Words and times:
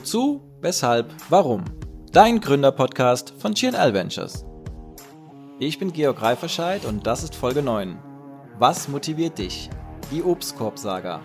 Wozu, 0.00 0.40
weshalb, 0.62 1.14
warum? 1.28 1.62
Dein 2.10 2.40
Gründerpodcast 2.40 3.34
von 3.38 3.52
GNL 3.52 3.92
Ventures. 3.92 4.46
Ich 5.58 5.78
bin 5.78 5.92
Georg 5.92 6.22
Reiferscheid 6.22 6.86
und 6.86 7.06
das 7.06 7.22
ist 7.22 7.34
Folge 7.34 7.62
9. 7.62 7.98
Was 8.58 8.88
motiviert 8.88 9.36
dich? 9.36 9.68
Die 10.10 10.22
Obstkorb-Saga. 10.22 11.20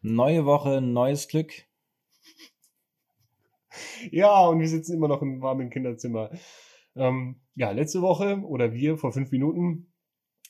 Neue 0.00 0.46
Woche, 0.46 0.80
neues 0.80 1.28
Glück. 1.28 1.52
Ja, 4.10 4.46
und 4.46 4.60
wir 4.60 4.68
sitzen 4.68 4.94
immer 4.94 5.08
noch 5.08 5.20
im 5.20 5.42
warmen 5.42 5.68
Kinderzimmer. 5.68 6.30
Ähm, 6.96 7.42
ja, 7.56 7.72
letzte 7.72 8.00
Woche 8.00 8.40
oder 8.40 8.72
wir 8.72 8.96
vor 8.96 9.12
fünf 9.12 9.30
Minuten 9.32 9.87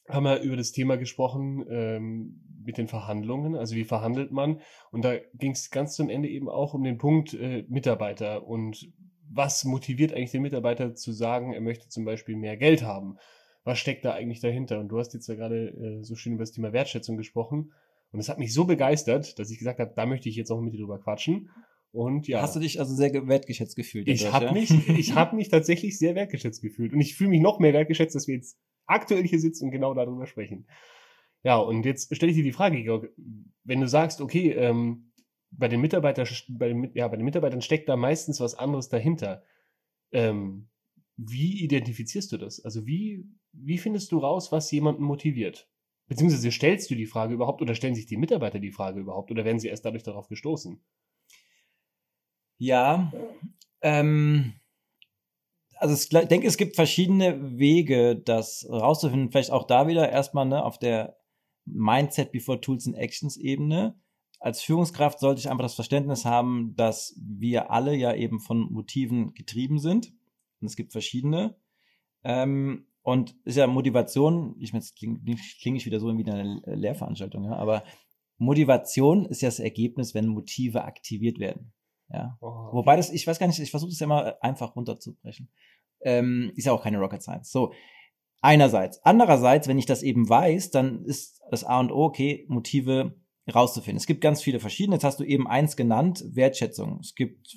haben 0.09 0.25
wir 0.25 0.41
über 0.41 0.57
das 0.57 0.73
Thema 0.73 0.97
gesprochen 0.97 1.65
ähm, 1.71 2.41
mit 2.65 2.79
den 2.79 2.89
Verhandlungen. 2.89 3.55
Also 3.57 3.77
wie 3.77 3.85
verhandelt 3.85 4.31
man? 4.31 4.61
Und 4.91 5.05
da 5.05 5.17
ging 5.35 5.53
es 5.53 5.71
ganz 5.71 5.95
zum 5.95 6.09
Ende 6.09 6.29
eben 6.29 6.49
auch 6.49 6.75
um 6.75 6.83
den 6.85 6.99
Punkt 6.99 7.35
äh, 7.35 7.65
Mitarbeiter 7.69 8.47
und 8.47 8.93
was 9.31 9.65
motiviert 9.65 10.13
eigentlich 10.13 10.31
den 10.31 10.43
Mitarbeiter 10.43 10.95
zu 10.95 11.13
sagen, 11.13 11.53
er 11.53 11.61
möchte 11.61 11.89
zum 11.89 12.05
Beispiel 12.05 12.37
mehr 12.37 12.57
Geld 12.57 12.83
haben? 12.83 13.17
Was 13.65 13.79
steckt 13.79 14.05
da 14.05 14.13
eigentlich 14.13 14.41
dahinter? 14.41 14.81
Und 14.81 14.89
du 14.89 14.99
hast 14.99 15.13
jetzt 15.15 15.29
ja 15.29 15.35
gerade 15.35 15.69
äh, 15.69 16.03
so 16.03 16.15
schön 16.15 16.35
über 16.35 16.43
das 16.43 16.53
Thema 16.53 16.73
Wertschätzung 16.73 17.17
gesprochen. 17.17 17.73
Und 18.11 18.21
es 18.21 18.29
hat 18.29 18.39
mich 18.39 18.55
so 18.55 18.65
begeistert, 18.65 19.39
dass 19.39 19.51
ich 19.51 19.59
gesagt 19.59 19.81
habe, 19.81 19.93
da 19.95 20.07
möchte 20.07 20.29
ich 20.29 20.37
jetzt 20.37 20.49
noch 20.49 20.61
mit 20.61 20.73
dir 20.73 20.79
drüber 20.79 20.99
quatschen. 20.99 21.51
Und 21.93 22.29
ja. 22.29 22.41
Hast 22.43 22.57
du 22.57 22.61
dich 22.61 22.81
also 22.81 22.95
sehr 22.95 23.13
wertgeschätzt 23.29 23.77
gefühlt? 23.77 24.09
Ich 24.09 24.33
habe 24.33 24.47
ja? 24.47 24.53
mich, 24.53 24.71
ich 24.99 25.15
habe 25.15 25.37
mich 25.37 25.49
tatsächlich 25.49 25.99
sehr 25.99 26.15
wertgeschätzt 26.15 26.63
gefühlt. 26.63 26.93
Und 26.93 27.01
ich 27.01 27.15
fühle 27.15 27.31
mich 27.31 27.41
noch 27.41 27.59
mehr 27.59 27.73
wertgeschätzt, 27.73 28.15
dass 28.15 28.29
wir 28.29 28.37
jetzt 28.37 28.59
aktuell 28.89 29.27
hier 29.27 29.39
sitzen 29.39 29.67
und 29.67 29.71
genau 29.71 29.95
darüber 29.95 30.27
sprechen. 30.27 30.67
Ja, 31.45 31.57
und 31.57 31.85
jetzt 31.85 32.15
stelle 32.15 32.31
ich 32.31 32.37
dir 32.37 32.45
die 32.45 32.53
Frage, 32.53 32.83
Georg, 32.83 33.13
wenn 33.65 33.81
du 33.81 33.89
sagst, 33.89 34.21
okay, 34.21 34.51
ähm, 34.53 35.13
bei 35.51 35.69
den 35.69 35.81
Mitarbeitern, 35.81 36.27
bei 36.49 36.69
den, 36.69 36.91
ja, 36.95 37.09
bei 37.09 37.17
den 37.17 37.25
Mitarbeitern 37.25 37.63
steckt 37.63 37.89
da 37.89 37.97
meistens 37.97 38.41
was 38.41 38.55
anderes 38.55 38.89
dahinter. 38.89 39.43
Ähm, 40.13 40.69
wie 41.17 41.63
identifizierst 41.65 42.33
du 42.33 42.39
das? 42.39 42.65
Also 42.65 42.87
wie, 42.87 43.27
wie 43.53 43.79
findest 43.79 44.13
du 44.13 44.19
raus, 44.19 44.53
was 44.53 44.71
jemanden 44.71 45.03
motiviert? 45.03 45.69
Beziehungsweise 46.07 46.51
stellst 46.51 46.91
du 46.91 46.95
die 46.95 47.07
Frage 47.07 47.35
überhaupt 47.35 47.61
oder 47.61 47.75
stellen 47.75 47.95
sich 47.95 48.07
die 48.07 48.17
Mitarbeiter 48.17 48.59
die 48.59 48.73
Frage 48.73 49.01
überhaupt 49.01 49.31
oder 49.31 49.45
werden 49.45 49.59
sie 49.59 49.69
erst 49.69 49.85
dadurch 49.85 50.03
darauf 50.03 50.29
gestoßen? 50.29 50.81
Ja, 52.59 53.13
ähm, 53.83 54.55
also 55.79 55.95
ich 55.95 56.09
denke, 56.29 56.47
es 56.47 56.57
gibt 56.57 56.77
verschiedene 56.77 57.59
Wege, 57.59 58.17
das 58.17 58.67
rauszufinden. 58.69 59.31
Vielleicht 59.31 59.51
auch 59.51 59.67
da 59.67 59.87
wieder 59.87 60.11
erstmal 60.11 60.47
ne, 60.47 60.65
auf 60.65 60.79
der 60.79 61.17
Mindset 61.65 62.33
before 62.33 62.61
Tools 62.61 62.87
and 62.87 62.97
Actions 62.97 63.37
Ebene. 63.37 63.99
Als 64.41 64.63
Führungskraft 64.63 65.19
sollte 65.19 65.41
ich 65.41 65.51
einfach 65.51 65.65
das 65.65 65.75
Verständnis 65.75 66.25
haben, 66.25 66.75
dass 66.77 67.19
wir 67.21 67.71
alle 67.71 67.95
ja 67.95 68.15
eben 68.15 68.41
von 68.41 68.73
Motiven 68.73 69.35
getrieben 69.35 69.79
sind. 69.79 70.13
Und 70.61 70.67
es 70.67 70.77
gibt 70.77 70.93
verschiedene. 70.93 71.57
Ähm, 72.25 72.87
und 73.03 73.37
ist 73.45 73.57
ja 73.57 73.67
Motivation, 73.67 74.55
ich 74.59 74.73
meine, 74.73 74.85
jetzt 74.85 74.97
klinge 74.97 75.19
kling 75.61 75.77
ich 75.77 75.87
wieder 75.87 75.99
so 75.99 76.09
wie 76.17 76.31
eine 76.31 76.61
Lehrveranstaltung, 76.67 77.45
ja, 77.45 77.57
aber 77.57 77.83
Motivation 78.37 79.25
ist 79.25 79.41
ja 79.41 79.49
das 79.49 79.61
Ergebnis, 79.61 80.15
wenn 80.15 80.27
Motive 80.27 80.85
aktiviert 80.85 81.39
werden. 81.39 81.73
Ja. 82.11 82.39
Oh, 82.41 82.73
Wobei 82.73 82.97
das, 82.97 83.11
ich 83.11 83.27
weiß 83.27 83.39
gar 83.39 83.47
nicht, 83.47 83.59
ich 83.59 83.71
versuche 83.71 83.91
das 83.91 84.01
ja 84.01 84.05
immer 84.05 84.37
einfach 84.41 84.75
runterzubrechen. 84.77 85.51
Ähm, 86.01 86.53
ist 86.57 86.65
ja 86.65 86.73
auch 86.73 86.83
keine 86.83 86.99
Rocket 86.99 87.23
Science. 87.23 87.51
So, 87.51 87.73
einerseits. 88.41 89.05
Andererseits, 89.05 89.69
wenn 89.69 89.79
ich 89.79 89.87
das 89.87 90.03
eben 90.03 90.29
weiß, 90.29 90.71
dann 90.71 91.05
ist 91.05 91.43
das 91.51 91.65
A 91.65 91.81
und 91.81 91.93
O, 91.93 92.05
okay, 92.05 92.47
Motive 92.49 93.17
rauszufinden. 93.53 93.97
Es 93.97 94.07
gibt 94.07 94.21
ganz 94.21 94.43
viele 94.43 94.61
verschiedene. 94.61 94.97
Jetzt 94.97 95.05
hast 95.05 95.21
du 95.21 95.25
eben 95.25 95.49
eins 95.49 95.77
genannt, 95.77 96.25
Wertschätzung. 96.29 96.99
Es 97.01 97.15
gibt 97.15 97.57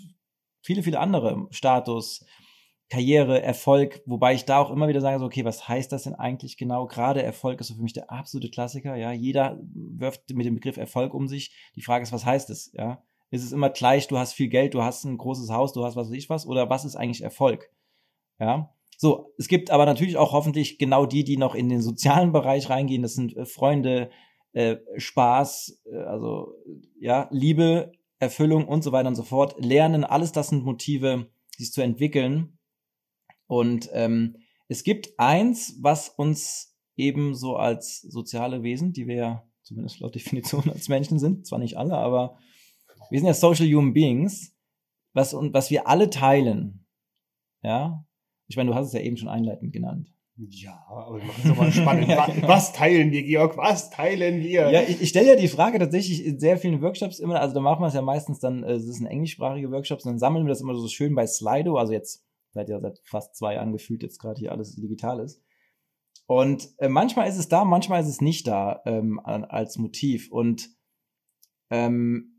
viele, 0.61 0.83
viele 0.83 0.99
andere. 0.99 1.47
Status, 1.51 2.25
Karriere, 2.89 3.41
Erfolg, 3.41 4.01
wobei 4.05 4.33
ich 4.33 4.43
da 4.43 4.59
auch 4.59 4.69
immer 4.69 4.89
wieder 4.89 4.99
sage, 4.99 5.19
so, 5.19 5.25
okay, 5.25 5.45
was 5.45 5.67
heißt 5.67 5.93
das 5.93 6.03
denn 6.03 6.13
eigentlich 6.13 6.57
genau? 6.57 6.87
Gerade 6.87 7.23
Erfolg 7.23 7.61
ist 7.61 7.67
so 7.67 7.75
für 7.75 7.81
mich 7.81 7.93
der 7.93 8.11
absolute 8.11 8.49
Klassiker, 8.49 8.95
ja. 8.95 9.13
Jeder 9.13 9.61
wirft 9.73 10.29
mit 10.33 10.45
dem 10.45 10.55
Begriff 10.55 10.75
Erfolg 10.75 11.13
um 11.13 11.29
sich. 11.29 11.55
Die 11.77 11.81
Frage 11.81 12.03
ist, 12.03 12.11
was 12.11 12.25
heißt 12.25 12.49
es, 12.49 12.71
ja? 12.73 13.01
Ist 13.31 13.43
es 13.43 13.53
immer 13.53 13.69
gleich, 13.69 14.07
du 14.07 14.17
hast 14.17 14.33
viel 14.33 14.49
Geld, 14.49 14.73
du 14.73 14.83
hast 14.83 15.05
ein 15.05 15.17
großes 15.17 15.49
Haus, 15.49 15.71
du 15.71 15.83
hast 15.85 15.95
was 15.95 16.09
weiß 16.09 16.17
ich 16.17 16.29
was, 16.29 16.45
oder 16.45 16.69
was 16.69 16.85
ist 16.85 16.97
eigentlich 16.97 17.23
Erfolg? 17.23 17.71
Ja. 18.39 18.73
So, 18.97 19.33
es 19.37 19.47
gibt 19.47 19.71
aber 19.71 19.85
natürlich 19.85 20.17
auch 20.17 20.33
hoffentlich 20.33 20.77
genau 20.77 21.05
die, 21.05 21.23
die 21.23 21.37
noch 21.37 21.55
in 21.55 21.69
den 21.69 21.81
sozialen 21.81 22.31
Bereich 22.33 22.69
reingehen. 22.69 23.01
Das 23.01 23.15
sind 23.15 23.35
äh, 23.35 23.45
Freunde, 23.45 24.11
äh, 24.51 24.77
Spaß, 24.97 25.81
äh, 25.91 25.97
also 25.97 26.53
ja, 26.99 27.27
Liebe, 27.31 27.93
Erfüllung 28.19 28.67
und 28.67 28.83
so 28.83 28.91
weiter 28.91 29.07
und 29.07 29.15
so 29.15 29.23
fort. 29.23 29.55
Lernen, 29.57 30.03
alles 30.03 30.33
das 30.33 30.49
sind 30.49 30.65
Motive, 30.65 31.31
sich 31.57 31.71
zu 31.71 31.81
entwickeln. 31.81 32.59
Und 33.47 33.89
ähm, 33.93 34.37
es 34.67 34.83
gibt 34.83 35.17
eins, 35.17 35.77
was 35.81 36.09
uns 36.09 36.77
eben 36.95 37.33
so 37.33 37.55
als 37.55 38.01
soziale 38.01 38.61
Wesen, 38.61 38.93
die 38.93 39.07
wir 39.07 39.15
ja 39.15 39.47
zumindest 39.63 39.99
laut 39.99 40.15
Definition 40.15 40.69
als 40.69 40.89
Menschen 40.89 41.17
sind, 41.17 41.47
zwar 41.47 41.59
nicht 41.59 41.77
alle, 41.77 41.97
aber 41.97 42.37
wir 43.11 43.19
sind 43.19 43.27
ja 43.27 43.33
Social 43.33 43.67
Human 43.67 43.93
Beings, 43.93 44.55
was, 45.13 45.33
und 45.33 45.53
was 45.53 45.69
wir 45.69 45.87
alle 45.87 46.09
teilen. 46.09 46.85
Ja. 47.61 48.05
Ich 48.47 48.55
meine, 48.57 48.71
du 48.71 48.75
hast 48.75 48.87
es 48.87 48.93
ja 48.93 49.01
eben 49.01 49.17
schon 49.17 49.29
einleitend 49.29 49.73
genannt. 49.73 50.07
Ja, 50.37 50.83
aber 50.87 51.17
wir 51.17 51.25
machen 51.25 51.41
es 51.43 51.57
mal 51.57 51.71
spannend. 51.71 52.07
ja, 52.09 52.25
genau. 52.25 52.47
Was 52.47 52.73
teilen 52.73 53.11
wir, 53.11 53.23
Georg? 53.23 53.57
Was 53.57 53.91
teilen 53.91 54.39
wir? 54.39 54.71
Ja, 54.71 54.81
ich, 54.81 55.01
ich 55.01 55.09
stelle 55.09 55.27
ja 55.27 55.35
die 55.35 55.49
Frage 55.49 55.77
tatsächlich 55.77 56.25
in 56.25 56.39
sehr 56.39 56.57
vielen 56.57 56.81
Workshops 56.81 57.19
immer, 57.19 57.39
also 57.39 57.53
da 57.53 57.59
machen 57.59 57.81
wir 57.81 57.87
es 57.87 57.93
ja 57.93 58.01
meistens 58.01 58.39
dann, 58.39 58.63
äh, 58.63 58.73
es 58.73 58.85
sind 58.85 59.05
englischsprachige 59.05 59.69
Workshops, 59.71 60.05
und 60.05 60.13
dann 60.13 60.19
sammeln 60.19 60.45
wir 60.45 60.49
das 60.49 60.61
immer 60.61 60.73
so 60.73 60.87
schön 60.87 61.13
bei 61.13 61.27
Slido, 61.27 61.77
also 61.77 61.93
jetzt 61.93 62.25
seit 62.53 62.69
ja 62.69 62.79
seit 62.79 62.99
fast 63.03 63.35
zwei 63.35 63.55
Jahren 63.55 63.71
gefühlt 63.71 64.03
jetzt 64.03 64.19
gerade 64.19 64.39
hier 64.39 64.51
alles 64.51 64.75
digital 64.75 65.19
ist. 65.19 65.41
Und 66.27 66.69
äh, 66.77 66.87
manchmal 66.87 67.27
ist 67.27 67.37
es 67.37 67.49
da, 67.49 67.65
manchmal 67.65 68.01
ist 68.01 68.07
es 68.07 68.21
nicht 68.21 68.47
da 68.47 68.81
ähm, 68.85 69.19
als 69.19 69.77
Motiv. 69.77 70.31
Und 70.31 70.69
ähm, 71.69 72.30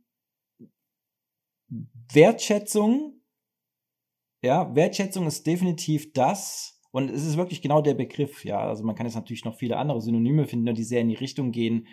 Wertschätzung, 2.14 3.20
ja, 4.42 4.74
Wertschätzung 4.74 5.26
ist 5.26 5.46
definitiv 5.46 6.12
das, 6.12 6.72
und 6.92 7.10
es 7.10 7.24
ist 7.24 7.38
wirklich 7.38 7.62
genau 7.62 7.80
der 7.80 7.94
Begriff, 7.94 8.44
ja. 8.44 8.60
Also 8.60 8.84
man 8.84 8.94
kann 8.94 9.06
jetzt 9.06 9.14
natürlich 9.14 9.44
noch 9.44 9.56
viele 9.56 9.78
andere 9.78 10.00
Synonyme 10.00 10.46
finden, 10.46 10.74
die 10.74 10.84
sehr 10.84 11.00
in 11.00 11.08
die 11.08 11.14
Richtung 11.14 11.50
gehen. 11.50 11.88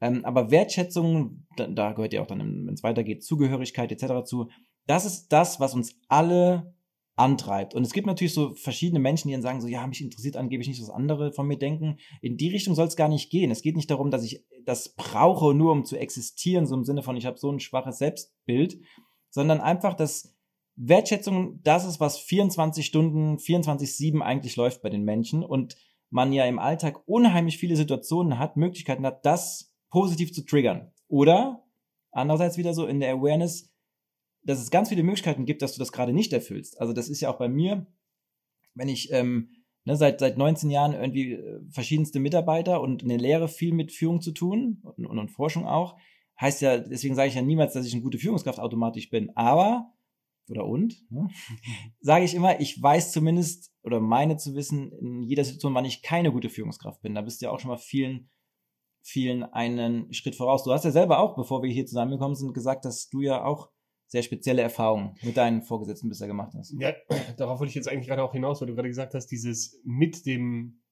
Ähm, 0.00 0.24
aber 0.24 0.50
Wertschätzung, 0.50 1.46
da, 1.56 1.66
da, 1.66 1.92
gehört 1.92 2.12
ja 2.12 2.22
auch 2.22 2.26
dann, 2.26 2.38
wenn 2.38 2.74
es 2.74 2.82
weitergeht, 2.82 3.24
Zugehörigkeit 3.24 3.90
etc. 3.90 4.24
zu. 4.24 4.48
Das 4.86 5.04
ist 5.04 5.28
das, 5.28 5.58
was 5.58 5.74
uns 5.74 5.98
alle 6.08 6.74
antreibt. 7.16 7.74
Und 7.74 7.82
es 7.82 7.92
gibt 7.92 8.06
natürlich 8.06 8.34
so 8.34 8.54
verschiedene 8.54 9.00
Menschen, 9.00 9.28
die 9.28 9.34
dann 9.34 9.42
sagen 9.42 9.60
so, 9.60 9.66
ja, 9.66 9.84
mich 9.86 10.02
interessiert 10.02 10.36
angeblich 10.36 10.68
nicht, 10.68 10.80
was 10.80 10.90
andere 10.90 11.32
von 11.32 11.48
mir 11.48 11.58
denken. 11.58 11.96
In 12.20 12.36
die 12.36 12.50
Richtung 12.50 12.74
soll 12.74 12.86
es 12.86 12.94
gar 12.94 13.08
nicht 13.08 13.30
gehen. 13.30 13.50
Es 13.50 13.62
geht 13.62 13.74
nicht 13.74 13.90
darum, 13.90 14.10
dass 14.10 14.22
ich 14.22 14.44
das 14.64 14.94
brauche, 14.94 15.54
nur 15.54 15.72
um 15.72 15.84
zu 15.84 15.96
existieren, 15.96 16.66
so 16.66 16.76
im 16.76 16.84
Sinne 16.84 17.02
von, 17.02 17.16
ich 17.16 17.26
habe 17.26 17.38
so 17.38 17.50
ein 17.50 17.58
schwaches 17.58 17.98
Selbstbild, 17.98 18.78
sondern 19.36 19.60
einfach, 19.60 19.92
dass 19.92 20.34
Wertschätzung 20.76 21.60
das 21.62 21.84
ist, 21.84 22.00
was 22.00 22.18
24 22.18 22.86
Stunden, 22.86 23.36
24-7 23.36 24.22
eigentlich 24.22 24.56
läuft 24.56 24.80
bei 24.80 24.88
den 24.88 25.04
Menschen 25.04 25.44
und 25.44 25.76
man 26.08 26.32
ja 26.32 26.46
im 26.46 26.58
Alltag 26.58 27.06
unheimlich 27.06 27.58
viele 27.58 27.76
Situationen 27.76 28.38
hat, 28.38 28.56
Möglichkeiten 28.56 29.04
hat, 29.04 29.26
das 29.26 29.74
positiv 29.90 30.32
zu 30.32 30.46
triggern. 30.46 30.90
Oder 31.08 31.66
andererseits 32.12 32.56
wieder 32.56 32.72
so 32.72 32.86
in 32.86 32.98
der 32.98 33.12
Awareness, 33.12 33.70
dass 34.42 34.58
es 34.58 34.70
ganz 34.70 34.88
viele 34.88 35.02
Möglichkeiten 35.02 35.44
gibt, 35.44 35.60
dass 35.60 35.74
du 35.74 35.80
das 35.80 35.92
gerade 35.92 36.14
nicht 36.14 36.32
erfüllst. 36.32 36.80
Also 36.80 36.94
das 36.94 37.10
ist 37.10 37.20
ja 37.20 37.28
auch 37.28 37.36
bei 37.36 37.48
mir, 37.48 37.86
wenn 38.74 38.88
ich 38.88 39.12
ähm, 39.12 39.50
ne, 39.84 39.98
seit 39.98 40.18
seit 40.18 40.38
19 40.38 40.70
Jahren 40.70 40.94
irgendwie 40.94 41.32
äh, 41.34 41.60
verschiedenste 41.68 42.20
Mitarbeiter 42.20 42.80
und 42.80 43.02
in 43.02 43.10
der 43.10 43.18
Lehre 43.18 43.48
viel 43.48 43.74
mit 43.74 43.92
Führung 43.92 44.22
zu 44.22 44.32
tun 44.32 44.80
und, 44.82 45.04
und, 45.04 45.18
und 45.18 45.28
Forschung 45.28 45.66
auch, 45.66 45.98
heißt 46.40 46.62
ja, 46.62 46.78
deswegen 46.78 47.14
sage 47.14 47.28
ich 47.28 47.34
ja 47.34 47.42
niemals, 47.42 47.72
dass 47.72 47.86
ich 47.86 47.92
eine 47.92 48.02
gute 48.02 48.18
Führungskraft 48.18 48.58
automatisch 48.58 49.10
bin. 49.10 49.34
Aber, 49.36 49.92
oder 50.48 50.66
und, 50.66 50.94
ne, 51.10 51.28
sage 52.00 52.24
ich 52.24 52.34
immer, 52.34 52.60
ich 52.60 52.80
weiß 52.80 53.12
zumindest 53.12 53.72
oder 53.82 54.00
meine 54.00 54.36
zu 54.36 54.54
wissen 54.54 54.92
in 54.92 55.22
jeder 55.22 55.44
Situation, 55.44 55.74
wann 55.74 55.84
ich 55.84 56.02
keine 56.02 56.32
gute 56.32 56.50
Führungskraft 56.50 57.00
bin. 57.02 57.14
Da 57.14 57.22
bist 57.22 57.40
du 57.40 57.46
ja 57.46 57.52
auch 57.52 57.60
schon 57.60 57.70
mal 57.70 57.78
vielen, 57.78 58.30
vielen 59.02 59.44
einen 59.44 60.12
Schritt 60.12 60.34
voraus. 60.34 60.64
Du 60.64 60.72
hast 60.72 60.84
ja 60.84 60.90
selber 60.90 61.20
auch, 61.20 61.36
bevor 61.36 61.62
wir 61.62 61.70
hier 61.70 61.86
zusammengekommen 61.86 62.36
sind, 62.36 62.52
gesagt, 62.52 62.84
dass 62.84 63.08
du 63.08 63.20
ja 63.20 63.44
auch 63.44 63.70
sehr 64.08 64.22
spezielle 64.22 64.62
Erfahrungen 64.62 65.16
mit 65.22 65.36
deinen 65.36 65.62
Vorgesetzten 65.62 66.08
bisher 66.08 66.26
gemacht 66.26 66.52
hast. 66.56 66.74
Ja, 66.78 66.94
darauf 67.36 67.58
wollte 67.58 67.70
ich 67.70 67.74
jetzt 67.74 67.88
eigentlich 67.88 68.08
gerade 68.08 68.22
auch 68.22 68.32
hinaus, 68.32 68.60
weil 68.60 68.68
du 68.68 68.74
gerade 68.74 68.88
gesagt 68.88 69.14
hast, 69.14 69.26
dieses 69.28 69.80
mit 69.84 70.26
dem, 70.26 70.82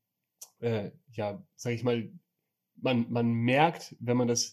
äh, 0.61 0.91
ja, 1.13 1.45
sag 1.57 1.73
ich 1.73 1.85
mal, 1.85 2.13
man, 2.77 3.11
man 3.11 3.33
merkt, 3.33 3.97
wenn 4.01 4.17
man 4.17 4.29
das 4.29 4.53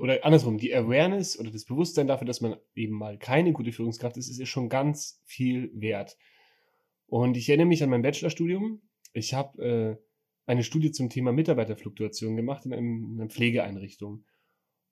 oder 0.00 0.24
andersrum, 0.24 0.58
die 0.58 0.74
Awareness 0.74 1.38
oder 1.38 1.50
das 1.50 1.64
Bewusstsein 1.64 2.08
dafür, 2.08 2.26
dass 2.26 2.40
man 2.40 2.56
eben 2.74 2.94
mal 2.94 3.16
keine 3.16 3.52
gute 3.52 3.70
Führungskraft 3.70 4.16
ist, 4.16 4.28
ist 4.28 4.48
schon 4.48 4.68
ganz 4.68 5.22
viel 5.24 5.70
wert. 5.74 6.16
Und 7.06 7.36
ich 7.36 7.48
erinnere 7.48 7.68
mich 7.68 7.82
an 7.82 7.90
mein 7.90 8.02
Bachelorstudium. 8.02 8.82
Ich 9.12 9.34
habe 9.34 9.62
äh, 9.62 9.96
eine 10.46 10.64
Studie 10.64 10.90
zum 10.90 11.10
Thema 11.10 11.32
Mitarbeiterfluktuation 11.32 12.36
gemacht 12.36 12.66
in, 12.66 12.72
einem, 12.72 13.12
in 13.12 13.20
einer 13.20 13.30
Pflegeeinrichtung. 13.30 14.24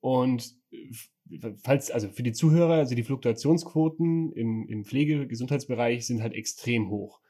Und 0.00 0.54
falls, 1.64 1.90
also 1.90 2.08
für 2.08 2.22
die 2.22 2.32
Zuhörer, 2.32 2.75
also 2.75 2.94
die 2.94 3.02
Fluktuationsquoten 3.02 4.32
im, 4.32 4.69
im 4.69 4.84
Pflege-Gesundheitsbereich 4.84 6.06
sind 6.06 6.22
halt 6.22 6.34
extrem 6.34 6.90
hoch. 6.90 7.20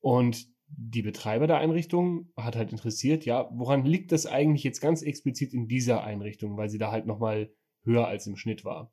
Und 0.00 0.48
die 0.66 1.02
Betreiber 1.02 1.46
der 1.46 1.58
Einrichtung 1.58 2.30
hat 2.36 2.56
halt 2.56 2.72
interessiert, 2.72 3.24
ja, 3.24 3.48
woran 3.52 3.84
liegt 3.84 4.12
das 4.12 4.26
eigentlich 4.26 4.64
jetzt 4.64 4.80
ganz 4.80 5.02
explizit 5.02 5.54
in 5.54 5.68
dieser 5.68 6.04
Einrichtung, 6.04 6.56
weil 6.56 6.68
sie 6.68 6.78
da 6.78 6.90
halt 6.90 7.06
nochmal 7.06 7.52
höher 7.84 8.06
als 8.06 8.26
im 8.26 8.36
Schnitt 8.36 8.64
war. 8.64 8.92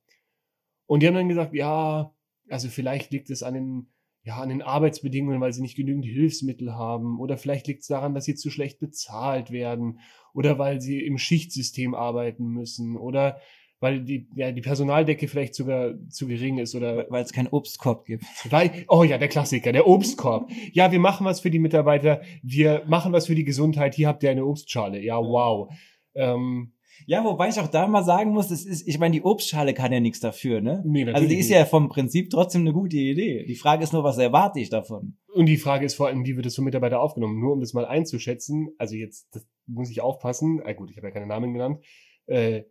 Und 0.86 1.02
die 1.02 1.08
haben 1.08 1.16
dann 1.16 1.30
gesagt, 1.30 1.54
ja, 1.54 2.14
also 2.50 2.68
vielleicht 2.68 3.12
liegt 3.12 3.30
es 3.30 3.44
an 3.44 3.54
den, 3.54 3.94
ja, 4.24 4.38
an 4.38 4.50
den 4.50 4.62
Arbeitsbedingungen, 4.62 5.40
weil 5.42 5.54
sie 5.54 5.62
nicht 5.62 5.78
genügend 5.78 6.06
Hilfsmittel 6.06 6.74
haben, 6.74 7.20
oder 7.20 7.38
vielleicht 7.38 7.68
liegt 7.68 7.82
es 7.82 7.88
daran, 7.88 8.14
dass 8.14 8.26
sie 8.26 8.36
zu 8.36 8.50
schlecht 8.50 8.80
bezahlt 8.80 9.52
werden, 9.52 10.00
oder 10.34 10.60
weil 10.60 10.82
sie 10.82 11.04
im 11.04 11.18
Schichtsystem 11.18 11.96
arbeiten 11.96 12.48
müssen, 12.48 12.98
oder 12.98 13.40
weil 13.82 14.02
die, 14.02 14.28
ja, 14.36 14.52
die 14.52 14.62
Personaldecke 14.62 15.28
vielleicht 15.28 15.56
sogar 15.56 15.96
zu 16.08 16.28
gering 16.28 16.60
ist 16.60 16.76
oder. 16.76 17.08
Weil 17.10 17.24
es 17.24 17.34
keinen 17.34 17.48
Obstkorb 17.48 18.06
gibt. 18.06 18.24
Weil, 18.50 18.86
oh 18.88 19.04
ja, 19.04 19.18
der 19.18 19.28
Klassiker, 19.28 19.74
der 19.74 19.88
Obstkorb. 19.88 20.50
Ja, 20.72 20.92
wir 20.92 21.00
machen 21.00 21.26
was 21.26 21.42
für 21.42 21.50
die 21.50 21.60
Mitarbeiter, 21.60 22.22
wir 22.44 22.84
machen 22.86 23.12
was 23.12 23.26
für 23.26 23.36
die 23.36 23.44
Gesundheit, 23.44 23.96
hier 23.96 24.08
habt 24.08 24.22
ihr 24.24 24.30
eine 24.30 24.46
Obstschale. 24.46 25.02
Ja, 25.04 25.18
wow. 25.18 25.74
Ähm, 26.14 26.74
ja, 27.08 27.24
wobei 27.24 27.50
ich 27.50 27.60
auch 27.60 27.68
da 27.68 27.88
mal 27.88 28.04
sagen 28.04 28.32
muss, 28.32 28.50
das 28.50 28.64
ist, 28.66 28.88
ich 28.88 29.00
meine, 29.00 29.14
die 29.14 29.24
Obstschale 29.24 29.74
kann 29.74 29.92
ja 29.92 30.00
nichts 30.00 30.20
dafür, 30.20 30.62
ne? 30.62 30.84
Nee, 30.86 31.12
also 31.12 31.28
die 31.28 31.40
ist 31.40 31.50
ja 31.50 31.66
vom 31.66 31.90
Prinzip 31.90 32.30
trotzdem 32.30 32.62
eine 32.62 32.74
gute 32.74 32.98
Idee. 32.98 33.46
Die 33.46 33.56
Frage 33.56 33.84
ist 33.84 33.94
nur, 33.94 34.04
was 34.04 34.20
erwarte 34.20 34.60
ich 34.60 34.70
davon? 34.70 35.18
Und 35.34 35.48
die 35.48 35.58
Frage 35.58 35.88
ist 35.88 35.96
vor 35.96 36.08
allem, 36.08 36.24
wie 36.26 36.36
wird 36.36 36.46
es 36.46 36.56
vom 36.56 36.66
Mitarbeiter 36.66 37.02
aufgenommen? 37.02 37.40
Nur 37.40 37.54
um 37.54 37.60
das 37.60 37.74
mal 37.74 37.86
einzuschätzen, 37.86 38.70
also 38.78 38.96
jetzt 38.96 39.28
das 39.32 39.48
muss 39.66 39.90
ich 39.90 40.02
aufpassen, 40.02 40.62
ah, 40.64 40.74
gut, 40.74 40.92
ich 40.92 40.98
habe 40.98 41.08
ja 41.08 41.14
keine 41.14 41.26
Namen 41.26 41.54
genannt, 41.54 41.84
äh, 42.28 42.64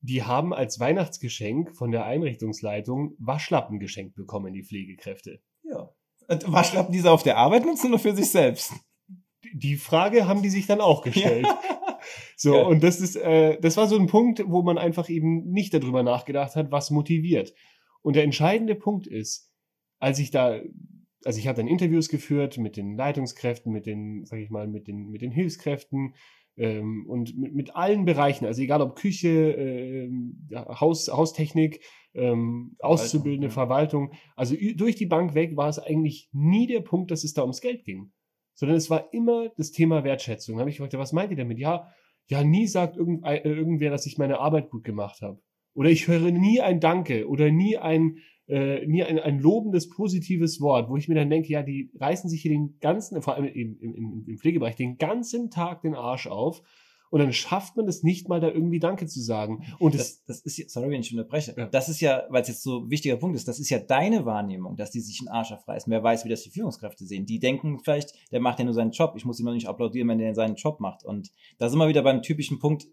die 0.00 0.22
haben 0.22 0.52
als 0.54 0.80
Weihnachtsgeschenk 0.80 1.74
von 1.76 1.90
der 1.90 2.04
Einrichtungsleitung 2.06 3.14
Waschlappen 3.18 3.78
geschenkt 3.80 4.14
bekommen, 4.14 4.52
die 4.52 4.64
Pflegekräfte. 4.64 5.40
Ja. 5.62 5.90
Und 6.28 6.52
Waschlappen, 6.52 6.92
die 6.92 7.00
sie 7.00 7.10
auf 7.10 7.22
der 7.22 7.36
Arbeit 7.36 7.64
nutzen 7.66 7.88
oder 7.88 7.98
für 7.98 8.14
sich 8.14 8.30
selbst? 8.30 8.72
Die 9.52 9.76
Frage 9.76 10.26
haben 10.28 10.42
die 10.42 10.50
sich 10.50 10.66
dann 10.66 10.80
auch 10.80 11.02
gestellt. 11.02 11.46
Ja. 11.46 11.60
So, 12.34 12.54
Ja. 12.54 12.62
und 12.62 12.82
das 12.82 12.98
ist, 12.98 13.14
äh, 13.16 13.60
das 13.60 13.76
war 13.76 13.86
so 13.86 13.98
ein 13.98 14.06
Punkt, 14.06 14.42
wo 14.46 14.62
man 14.62 14.78
einfach 14.78 15.10
eben 15.10 15.50
nicht 15.50 15.74
darüber 15.74 16.02
nachgedacht 16.02 16.56
hat, 16.56 16.72
was 16.72 16.90
motiviert. 16.90 17.52
Und 18.00 18.16
der 18.16 18.24
entscheidende 18.24 18.74
Punkt 18.74 19.06
ist, 19.06 19.52
als 19.98 20.18
ich 20.18 20.30
da, 20.30 20.58
also 21.26 21.38
ich 21.38 21.46
habe 21.46 21.58
dann 21.58 21.68
Interviews 21.68 22.08
geführt 22.08 22.56
mit 22.56 22.78
den 22.78 22.96
Leitungskräften, 22.96 23.70
mit 23.70 23.84
den, 23.84 24.24
sag 24.24 24.38
ich 24.38 24.48
mal, 24.48 24.66
mit 24.66 24.88
den, 24.88 25.10
mit 25.10 25.20
den 25.20 25.30
Hilfskräften 25.30 26.14
ähm, 26.56 27.06
und 27.08 27.36
mit, 27.36 27.54
mit 27.54 27.76
allen 27.76 28.04
Bereichen, 28.04 28.46
also 28.46 28.62
egal 28.62 28.82
ob 28.82 28.96
Küche, 28.96 30.08
ja, 30.48 30.80
Haus, 30.80 31.08
Haustechnik, 31.08 31.80
ähm, 32.14 32.76
Auszubildende, 32.80 33.48
ja. 33.48 33.52
Verwaltung, 33.52 34.12
also 34.36 34.56
durch 34.76 34.96
die 34.96 35.06
Bank 35.06 35.34
weg 35.34 35.56
war 35.56 35.68
es 35.68 35.78
eigentlich 35.78 36.28
nie 36.32 36.66
der 36.66 36.80
Punkt, 36.80 37.10
dass 37.10 37.24
es 37.24 37.34
da 37.34 37.42
ums 37.42 37.60
Geld 37.60 37.84
ging 37.84 38.12
sondern 38.60 38.76
es 38.76 38.90
war 38.90 39.12
immer 39.14 39.48
das 39.56 39.70
Thema 39.70 40.04
Wertschätzung. 40.04 40.56
Da 40.56 40.60
habe 40.60 40.70
ich 40.70 40.76
gefragt, 40.76 40.92
was 40.98 41.14
meint 41.14 41.30
ihr 41.30 41.36
damit? 41.38 41.58
Ja, 41.58 41.88
ja, 42.28 42.44
nie 42.44 42.66
sagt 42.66 42.98
irgend, 42.98 43.24
äh, 43.24 43.38
irgendwer, 43.38 43.90
dass 43.90 44.04
ich 44.04 44.18
meine 44.18 44.38
Arbeit 44.38 44.68
gut 44.68 44.84
gemacht 44.84 45.22
habe. 45.22 45.40
Oder 45.74 45.88
ich 45.88 46.08
höre 46.08 46.30
nie 46.30 46.60
ein 46.60 46.78
Danke 46.78 47.26
oder 47.26 47.50
nie 47.50 47.78
ein, 47.78 48.18
äh, 48.50 48.86
nie 48.86 49.02
ein, 49.04 49.18
ein 49.18 49.38
lobendes, 49.38 49.88
positives 49.88 50.60
Wort, 50.60 50.90
wo 50.90 50.96
ich 50.96 51.08
mir 51.08 51.14
dann 51.14 51.30
denke, 51.30 51.48
ja, 51.48 51.62
die 51.62 51.90
reißen 51.98 52.28
sich 52.28 52.42
hier 52.42 52.50
den 52.50 52.78
ganzen, 52.80 53.22
vor 53.22 53.34
allem 53.36 53.46
im, 53.46 53.78
im, 53.80 54.24
im, 54.26 54.38
Pflegebereich, 54.38 54.76
den 54.76 54.98
ganzen 54.98 55.50
Tag 55.50 55.82
den 55.82 55.94
Arsch 55.94 56.26
auf. 56.26 56.62
Und 57.12 57.18
dann 57.18 57.32
schafft 57.32 57.76
man 57.76 57.88
es 57.88 58.04
nicht 58.04 58.28
mal, 58.28 58.38
da 58.40 58.48
irgendwie 58.48 58.78
Danke 58.78 59.06
zu 59.06 59.20
sagen. 59.20 59.64
Und 59.80 59.94
Das, 59.94 60.22
das 60.24 60.40
ist, 60.42 60.58
ja- 60.58 60.66
sorry, 60.68 60.90
wenn 60.90 61.00
ich 61.00 61.10
unterbreche. 61.10 61.54
Ja. 61.56 61.66
Das 61.66 61.88
ist 61.88 62.00
ja, 62.00 62.22
weil 62.30 62.42
es 62.42 62.48
jetzt 62.48 62.62
so 62.62 62.84
ein 62.84 62.90
wichtiger 62.90 63.16
Punkt 63.16 63.34
ist, 63.36 63.48
das 63.48 63.58
ist 63.58 63.68
ja 63.68 63.80
deine 63.80 64.24
Wahrnehmung, 64.26 64.76
dass 64.76 64.92
die 64.92 65.00
sich 65.00 65.20
einen 65.20 65.28
Arsch 65.28 65.50
aufreißen. 65.50 65.90
Wer 65.90 66.04
weiß, 66.04 66.24
wie 66.24 66.28
das 66.28 66.42
die 66.42 66.50
Führungskräfte 66.50 67.04
sehen. 67.06 67.26
Die 67.26 67.40
denken 67.40 67.80
vielleicht, 67.82 68.14
der 68.30 68.40
macht 68.40 68.60
ja 68.60 68.64
nur 68.64 68.74
seinen 68.74 68.92
Job. 68.92 69.14
Ich 69.16 69.24
muss 69.24 69.40
ihm 69.40 69.46
noch 69.46 69.54
nicht 69.54 69.66
applaudieren, 69.68 70.08
wenn 70.08 70.18
der 70.18 70.34
seinen 70.36 70.54
Job 70.54 70.78
macht. 70.78 71.04
Und 71.04 71.32
da 71.58 71.68
sind 71.68 71.80
wir 71.80 71.88
wieder 71.88 72.02
beim 72.02 72.22
typischen 72.22 72.60
Punkt 72.60 72.86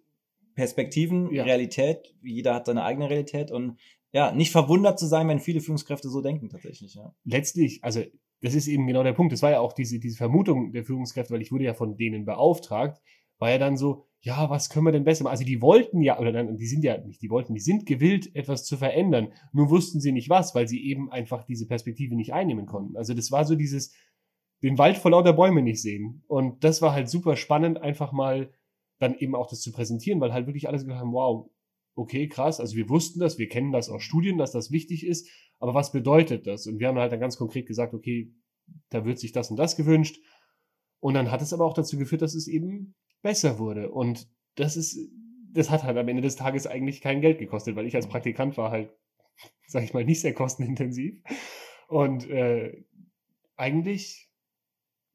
Perspektiven, 0.56 1.32
Ja. 1.32 1.44
Realität. 1.44 2.16
Jeder 2.24 2.56
hat 2.56 2.66
seine 2.66 2.84
eigene 2.84 3.12
Realität 3.12 3.52
und 3.52 3.78
ja, 4.12 4.32
nicht 4.32 4.52
verwundert 4.52 5.00
zu 5.00 5.06
sein, 5.06 5.28
wenn 5.28 5.40
viele 5.40 5.62
Führungskräfte 5.62 6.10
so 6.10 6.22
denken 6.22 6.50
tatsächlich, 6.50 6.96
ja. 6.96 7.14
letztlich, 7.24 7.84
also 7.84 8.02
das 8.42 8.54
ist 8.54 8.68
eben 8.68 8.88
genau 8.88 9.04
der 9.04 9.14
Punkt. 9.14 9.34
Das 9.34 9.42
war 9.42 9.52
ja 9.52 9.60
auch 9.60 9.74
diese, 9.74 10.00
diese 10.00 10.18
Vermutung 10.18 10.72
der 10.72 10.84
Führungskräfte, 10.84 11.34
weil 11.34 11.42
ich 11.42 11.52
wurde 11.52 11.64
ja 11.64 11.74
von 11.74 11.98
denen 11.98 12.26
beauftragt, 12.26 13.02
war 13.40 13.50
ja 13.50 13.58
dann 13.58 13.78
so, 13.78 14.06
ja, 14.22 14.50
was 14.50 14.70
können 14.70 14.86
wir 14.86 14.92
denn 14.92 15.04
besser 15.04 15.24
machen? 15.24 15.32
Also 15.32 15.44
die 15.44 15.62
wollten 15.62 16.02
ja, 16.02 16.20
oder 16.20 16.32
dann, 16.32 16.58
die 16.58 16.68
sind 16.68 16.84
ja 16.84 16.98
nicht, 16.98 17.22
die 17.22 17.30
wollten, 17.30 17.54
die 17.54 17.60
sind 17.60 17.86
gewillt, 17.86 18.36
etwas 18.36 18.66
zu 18.66 18.78
verändern. 18.78 19.32
Nur 19.54 19.70
wussten 19.70 20.00
sie 20.00 20.12
nicht 20.12 20.30
was, 20.30 20.56
weil 20.56 20.68
sie 20.68 20.84
eben 20.84 21.12
einfach 21.12 21.44
diese 21.44 21.68
Perspektive 21.68 22.16
nicht 22.16 22.34
einnehmen 22.34 22.66
konnten. 22.66 22.98
Also 22.98 23.14
das 23.14 23.32
war 23.32 23.46
so 23.46 23.56
dieses, 23.56 23.94
den 24.64 24.78
Wald 24.78 24.98
vor 24.98 25.12
lauter 25.12 25.34
Bäume 25.34 25.62
nicht 25.62 25.82
sehen. 25.82 26.24
Und 26.28 26.64
das 26.64 26.82
war 26.82 26.94
halt 26.94 27.10
super 27.10 27.36
spannend, 27.36 27.82
einfach 27.82 28.12
mal 28.12 28.52
dann 29.00 29.16
eben 29.16 29.36
auch 29.36 29.48
das 29.48 29.62
zu 29.62 29.72
präsentieren, 29.72 30.20
weil 30.20 30.34
halt 30.34 30.48
wirklich 30.48 30.68
alles 30.68 30.84
gesagt 30.84 31.00
haben, 31.00 31.14
wow, 31.14 31.50
okay, 31.98 32.28
krass, 32.28 32.60
also 32.60 32.76
wir 32.76 32.90
wussten 32.90 33.20
das, 33.20 33.38
wir 33.40 33.50
kennen 33.50 33.72
das 33.72 33.90
aus 33.90 34.04
Studien, 34.04 34.38
dass 34.38 34.52
das 34.52 34.72
wichtig 34.72 35.06
ist, 35.06 35.28
aber 35.60 35.74
was 35.74 35.92
bedeutet 35.92 36.46
das? 36.46 36.68
Und 36.68 36.80
wir 36.80 36.88
haben 36.88 37.00
halt 37.00 37.12
dann 37.12 37.20
ganz 37.20 37.38
konkret 37.38 37.66
gesagt, 37.66 37.94
okay, 37.94 38.32
da 38.90 39.04
wird 39.04 39.18
sich 39.20 39.32
das 39.32 39.50
und 39.50 39.58
das 39.58 39.76
gewünscht. 39.76 40.20
Und 41.00 41.16
dann 41.16 41.32
hat 41.32 41.42
es 41.42 41.54
aber 41.54 41.66
auch 41.66 41.74
dazu 41.74 41.98
geführt, 41.98 42.22
dass 42.22 42.36
es 42.36 42.48
eben 42.48 42.96
besser 43.24 43.58
wurde. 43.58 43.92
Und 43.92 44.30
das 44.56 44.78
ist, 44.78 45.00
das 45.52 45.72
hat 45.72 45.84
halt 45.84 45.98
am 45.98 46.08
Ende 46.08 46.22
des 46.22 46.36
Tages 46.36 46.68
eigentlich 46.68 47.02
kein 47.02 47.22
Geld 47.22 47.40
gekostet, 47.40 47.76
weil 47.76 47.88
ich 47.88 47.96
als 47.96 48.08
Praktikant 48.08 48.58
war 48.58 48.70
halt, 48.70 48.92
sag 49.68 49.84
ich 49.84 49.94
mal, 49.94 50.06
nicht 50.06 50.22
sehr 50.22 50.34
kostenintensiv. 50.34 51.20
Und 51.88 52.30
äh, 52.30 52.84
eigentlich 53.56 54.30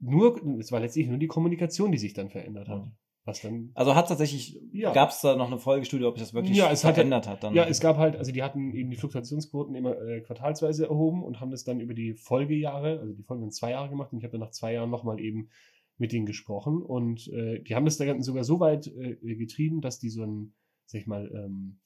nur, 0.00 0.42
es 0.58 0.72
war 0.72 0.80
letztlich 0.80 1.06
nur 1.06 1.18
die 1.18 1.28
Kommunikation, 1.28 1.92
die 1.92 1.98
sich 1.98 2.12
dann 2.12 2.28
verändert 2.30 2.68
hat. 2.68 2.90
Was 3.24 3.40
dann 3.40 3.70
Also 3.74 3.94
hat 3.94 4.08
tatsächlich, 4.08 4.60
Ja. 4.72 4.92
gab 4.92 5.10
es 5.10 5.20
da 5.20 5.36
noch 5.36 5.46
eine 5.46 5.58
Folgestudie, 5.58 6.04
ob 6.04 6.16
sich 6.18 6.26
das 6.26 6.34
wirklich 6.34 6.56
Ja, 6.56 6.72
es 6.72 6.84
hat- 6.84 6.94
verändert 6.94 7.28
hat 7.28 7.44
dann? 7.44 7.54
Ja, 7.54 7.64
es 7.66 7.78
gab 7.80 7.96
halt, 7.96 8.16
also 8.16 8.32
die 8.32 8.42
hatten 8.42 8.72
eben 8.74 8.90
die 8.90 8.96
Fluktuationsquoten 8.96 9.76
immer 9.76 9.96
äh, 10.00 10.20
quartalsweise 10.22 10.86
erhoben 10.86 11.22
und 11.22 11.38
haben 11.40 11.52
das 11.52 11.62
dann 11.62 11.78
über 11.80 11.94
die 11.94 12.14
Folgejahre, 12.14 12.98
also 12.98 13.12
die 13.12 13.22
folgenden 13.22 13.52
zwei 13.52 13.70
Jahre 13.70 13.88
gemacht 13.90 14.12
und 14.12 14.18
ich 14.18 14.24
habe 14.24 14.32
dann 14.32 14.40
nach 14.40 14.50
zwei 14.50 14.72
Jahren 14.72 14.90
nochmal 14.90 15.20
eben 15.20 15.50
mit 15.98 16.10
denen 16.10 16.26
gesprochen 16.26 16.82
und 16.82 17.28
äh, 17.28 17.60
die 17.62 17.76
haben 17.76 17.84
das 17.84 17.96
dann 17.96 18.22
sogar 18.22 18.42
so 18.42 18.58
weit 18.58 18.88
äh, 18.88 19.14
getrieben, 19.36 19.80
dass 19.82 20.00
die 20.00 20.08
so 20.10 20.24
ein, 20.24 20.54
sag 20.86 21.00
ich 21.02 21.06
mal, 21.06 21.30
ähm, 21.32 21.78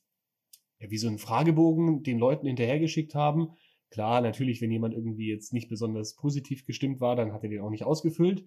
ja, 0.78 0.90
wie 0.90 0.96
so 0.98 1.06
einen 1.08 1.18
Fragebogen 1.18 2.02
den 2.02 2.18
Leuten 2.18 2.46
hinterhergeschickt 2.46 3.14
haben. 3.14 3.48
Klar, 3.90 4.22
natürlich, 4.22 4.62
wenn 4.62 4.70
jemand 4.70 4.94
irgendwie 4.94 5.28
jetzt 5.28 5.52
nicht 5.52 5.68
besonders 5.68 6.14
positiv 6.14 6.64
gestimmt 6.64 7.00
war, 7.00 7.14
dann 7.14 7.32
hat 7.34 7.42
er 7.44 7.50
den 7.50 7.60
auch 7.60 7.70
nicht 7.70 7.84
ausgefüllt. 7.84 8.44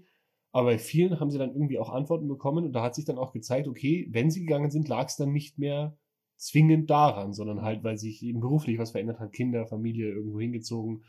Aber 0.52 0.72
bei 0.72 0.80
vielen 0.80 1.20
haben 1.20 1.30
sie 1.30 1.38
dann 1.38 1.54
irgendwie 1.54 1.78
auch 1.78 1.90
Antworten 1.90 2.28
bekommen 2.28 2.66
und 2.66 2.74
da 2.74 2.82
hat 2.82 2.96
sich 2.96 3.06
dann 3.06 3.18
auch 3.18 3.34
gezeigt, 3.34 3.68
okay, 3.68 4.08
wenn 4.12 4.32
sie 4.32 4.42
gegangen 4.42 4.72
sind, 4.72 4.88
lag 4.88 5.08
es 5.08 5.16
dann 5.16 5.32
nicht 5.32 5.60
mehr 5.60 5.98
zwingend 6.38 6.90
daran, 6.90 7.34
sondern 7.34 7.62
halt, 7.62 7.84
weil 7.84 7.98
sich 7.98 8.24
eben 8.24 8.40
beruflich 8.40 8.80
was 8.80 8.92
verändert 8.92 9.20
hat, 9.20 9.34
Kinder, 9.34 9.68
Familie 9.68 10.10
irgendwo 10.10 10.40
hingezogen. 10.40 11.04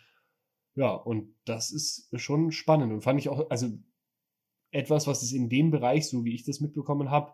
Ja, 0.74 0.94
und 0.94 1.34
das 1.44 1.72
ist 1.72 2.10
schon 2.20 2.52
spannend 2.52 2.92
und 2.92 3.02
fand 3.02 3.18
ich 3.18 3.28
auch, 3.28 3.48
also 3.50 3.68
etwas, 4.72 5.06
was 5.06 5.22
es 5.22 5.32
in 5.32 5.48
dem 5.48 5.70
Bereich, 5.70 6.08
so 6.08 6.24
wie 6.24 6.34
ich 6.34 6.44
das 6.44 6.60
mitbekommen 6.60 7.10
habe, 7.10 7.32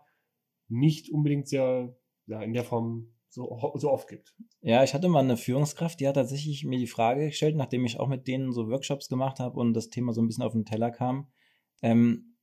nicht 0.69 1.11
unbedingt 1.11 1.47
sehr, 1.47 1.95
ja, 2.25 2.41
in 2.41 2.53
der 2.53 2.63
Form 2.63 3.13
so, 3.29 3.75
so 3.75 3.91
oft 3.91 4.07
gibt. 4.07 4.35
Ja, 4.61 4.83
ich 4.83 4.93
hatte 4.93 5.09
mal 5.09 5.19
eine 5.19 5.37
Führungskraft, 5.37 5.99
die 5.99 6.07
hat 6.07 6.15
tatsächlich 6.15 6.63
mir 6.65 6.79
die 6.79 6.87
Frage 6.87 7.25
gestellt, 7.25 7.55
nachdem 7.55 7.85
ich 7.85 7.99
auch 7.99 8.07
mit 8.07 8.27
denen 8.27 8.51
so 8.51 8.69
Workshops 8.69 9.09
gemacht 9.09 9.39
habe 9.39 9.59
und 9.59 9.73
das 9.73 9.89
Thema 9.89 10.13
so 10.13 10.21
ein 10.21 10.27
bisschen 10.27 10.43
auf 10.43 10.53
den 10.53 10.65
Teller 10.65 10.91
kam. 10.91 11.27
Ähm, 11.81 12.35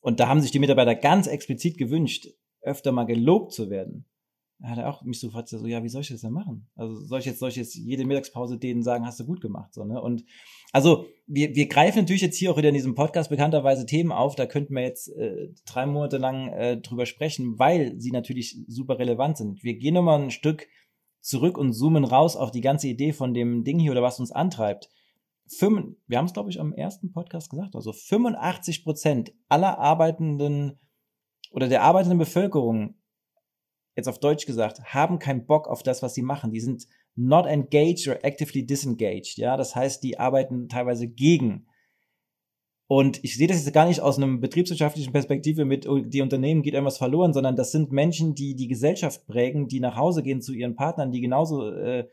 und 0.00 0.20
da 0.20 0.28
haben 0.28 0.40
sich 0.40 0.50
die 0.50 0.58
Mitarbeiter 0.58 0.94
ganz 0.94 1.26
explizit 1.26 1.78
gewünscht, 1.78 2.28
öfter 2.60 2.92
mal 2.92 3.04
gelobt 3.04 3.52
zu 3.52 3.70
werden. 3.70 4.06
Da 4.60 4.70
hat 4.70 4.78
er 4.78 4.88
auch 4.88 5.02
mich 5.04 5.20
so 5.20 5.28
gefragt, 5.28 5.48
so, 5.48 5.64
ja, 5.66 5.84
wie 5.84 5.88
soll 5.88 6.00
ich 6.00 6.08
das 6.08 6.22
denn 6.22 6.32
machen? 6.32 6.68
Also 6.74 6.96
soll 6.96 7.20
ich 7.20 7.26
jetzt, 7.26 7.38
soll 7.38 7.50
ich 7.50 7.56
jetzt 7.56 7.76
jede 7.76 8.04
Mittagspause 8.04 8.58
denen 8.58 8.82
sagen, 8.82 9.06
hast 9.06 9.20
du 9.20 9.24
gut 9.24 9.40
gemacht, 9.40 9.72
so, 9.72 9.84
ne? 9.84 10.00
Und 10.02 10.24
also 10.72 11.06
wir, 11.28 11.54
wir 11.54 11.68
greifen 11.68 12.00
natürlich 12.00 12.22
jetzt 12.22 12.36
hier 12.36 12.50
auch 12.50 12.56
wieder 12.56 12.70
in 12.70 12.74
diesem 12.74 12.96
Podcast 12.96 13.30
bekannterweise 13.30 13.86
Themen 13.86 14.10
auf, 14.10 14.34
da 14.34 14.46
könnten 14.46 14.74
wir 14.74 14.82
jetzt 14.82 15.08
äh, 15.16 15.50
drei 15.64 15.86
Monate 15.86 16.18
lang 16.18 16.48
äh, 16.48 16.76
drüber 16.80 17.06
sprechen, 17.06 17.58
weil 17.60 18.00
sie 18.00 18.10
natürlich 18.10 18.58
super 18.66 18.98
relevant 18.98 19.36
sind. 19.36 19.62
Wir 19.62 19.74
gehen 19.78 19.94
nochmal 19.94 20.20
ein 20.20 20.32
Stück 20.32 20.66
zurück 21.20 21.56
und 21.56 21.72
zoomen 21.72 22.04
raus 22.04 22.36
auf 22.36 22.50
die 22.50 22.60
ganze 22.60 22.88
Idee 22.88 23.12
von 23.12 23.34
dem 23.34 23.62
Ding 23.62 23.78
hier 23.78 23.92
oder 23.92 24.02
was 24.02 24.18
uns 24.18 24.32
antreibt. 24.32 24.90
Fünf, 25.48 25.96
wir 26.06 26.18
haben 26.18 26.26
es, 26.26 26.32
glaube 26.32 26.50
ich, 26.50 26.60
am 26.60 26.72
ersten 26.72 27.12
Podcast 27.12 27.50
gesagt, 27.50 27.74
also 27.74 27.92
85 27.92 28.84
Prozent 28.84 29.32
aller 29.48 29.78
arbeitenden 29.78 30.78
oder 31.50 31.68
der 31.68 31.82
arbeitenden 31.82 32.18
Bevölkerung, 32.18 32.96
jetzt 33.96 34.08
auf 34.08 34.20
Deutsch 34.20 34.46
gesagt, 34.46 34.94
haben 34.94 35.18
keinen 35.18 35.46
Bock 35.46 35.66
auf 35.66 35.82
das, 35.82 36.02
was 36.02 36.14
sie 36.14 36.22
machen. 36.22 36.52
Die 36.52 36.60
sind 36.60 36.86
not 37.16 37.46
engaged 37.46 38.06
or 38.08 38.24
actively 38.24 38.64
disengaged. 38.64 39.38
Ja, 39.38 39.56
das 39.56 39.74
heißt, 39.74 40.02
die 40.04 40.18
arbeiten 40.18 40.68
teilweise 40.68 41.08
gegen 41.08 41.66
Und 42.86 43.22
ich 43.22 43.36
sehe 43.36 43.48
das 43.48 43.62
jetzt 43.62 43.74
gar 43.74 43.86
nicht 43.86 44.00
aus 44.00 44.16
einem 44.16 44.40
betriebswirtschaftlichen 44.40 45.12
Perspektive 45.12 45.64
mit, 45.66 45.86
oh, 45.86 45.98
die 45.98 46.22
Unternehmen 46.22 46.62
geht 46.62 46.72
irgendwas 46.74 46.96
verloren, 46.96 47.34
sondern 47.34 47.54
das 47.54 47.70
sind 47.70 47.92
Menschen, 47.92 48.34
die 48.34 48.54
die 48.54 48.68
Gesellschaft 48.68 49.26
prägen, 49.26 49.68
die 49.68 49.80
nach 49.80 49.96
Hause 49.96 50.22
gehen 50.22 50.40
zu 50.40 50.54
ihren 50.54 50.74
Partnern, 50.74 51.10
die 51.10 51.20
genauso 51.20 51.68
äh, 51.68 52.08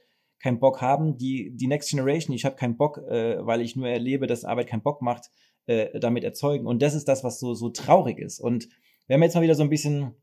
keinen 0.45 0.59
Bock 0.59 0.81
haben, 0.81 1.17
die, 1.17 1.51
die 1.55 1.67
Next 1.67 1.89
Generation, 1.89 2.35
ich 2.35 2.45
habe 2.45 2.55
keinen 2.55 2.77
Bock, 2.77 2.99
äh, 3.09 3.45
weil 3.45 3.61
ich 3.61 3.75
nur 3.75 3.89
erlebe, 3.89 4.27
dass 4.27 4.45
Arbeit 4.45 4.67
keinen 4.67 4.83
Bock 4.83 5.01
macht, 5.01 5.29
äh, 5.65 5.99
damit 5.99 6.23
erzeugen. 6.23 6.65
Und 6.65 6.81
das 6.81 6.93
ist 6.93 7.07
das, 7.07 7.23
was 7.23 7.39
so, 7.39 7.53
so 7.53 7.69
traurig 7.69 8.19
ist. 8.19 8.39
Und 8.39 8.69
wenn 9.07 9.19
wir 9.19 9.25
jetzt 9.25 9.35
mal 9.35 9.41
wieder 9.41 9.55
so 9.55 9.63
ein 9.63 9.69
bisschen 9.69 10.13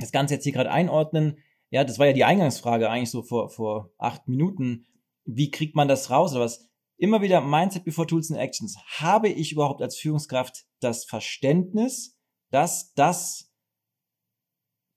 das 0.00 0.12
Ganze 0.12 0.34
jetzt 0.34 0.44
hier 0.44 0.52
gerade 0.52 0.70
einordnen, 0.70 1.38
ja, 1.70 1.84
das 1.84 1.98
war 1.98 2.06
ja 2.06 2.12
die 2.12 2.24
Eingangsfrage 2.24 2.90
eigentlich 2.90 3.10
so 3.10 3.22
vor, 3.22 3.50
vor 3.50 3.92
acht 3.98 4.26
Minuten. 4.26 4.86
Wie 5.24 5.50
kriegt 5.50 5.76
man 5.76 5.86
das 5.86 6.10
raus 6.10 6.32
oder 6.32 6.44
was? 6.44 6.70
immer 7.00 7.22
wieder 7.22 7.40
Mindset 7.40 7.84
before 7.84 8.06
Tools 8.06 8.30
and 8.30 8.38
Actions. 8.38 8.76
Habe 8.98 9.28
ich 9.28 9.52
überhaupt 9.52 9.80
als 9.82 9.96
Führungskraft 9.96 10.66
das 10.80 11.04
Verständnis, 11.04 12.18
dass 12.50 12.92
das 12.92 13.50